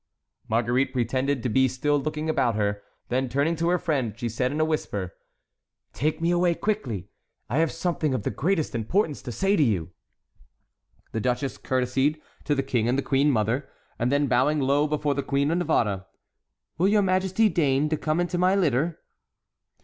Marguerite 0.47 0.93
pretended 0.93 1.43
to 1.43 1.47
be 1.49 1.67
still 1.67 1.99
looking 1.99 2.27
about 2.27 2.55
her; 2.55 2.81
then, 3.09 3.29
turning 3.29 3.55
to 3.57 3.69
her 3.69 3.77
friend, 3.77 4.17
she 4.17 4.29
said 4.29 4.51
in 4.51 4.59
a 4.59 4.65
whisper: 4.65 5.13
"Take 5.93 6.19
me 6.19 6.31
away 6.31 6.55
quickly; 6.55 7.09
I 7.47 7.59
have 7.59 7.71
something 7.71 8.15
of 8.15 8.23
the 8.23 8.31
greatest 8.31 8.73
importance 8.73 9.21
to 9.21 9.31
say 9.31 9.55
to 9.55 9.61
you." 9.61 9.91
The 11.11 11.21
duchess 11.21 11.59
courtesied 11.59 12.19
to 12.45 12.55
the 12.55 12.63
King 12.63 12.89
and 12.89 13.05
queen 13.05 13.29
mother, 13.29 13.69
and 13.99 14.11
then, 14.11 14.25
bowing 14.25 14.59
low 14.59 14.87
before 14.87 15.13
the 15.13 15.21
Queen 15.21 15.51
of 15.51 15.59
Navarre: 15.59 16.07
"Will 16.79 16.87
your 16.87 17.03
majesty 17.03 17.47
deign 17.47 17.87
to 17.89 17.95
come 17.95 18.19
into 18.19 18.39
my 18.39 18.55
litter?" 18.55 19.03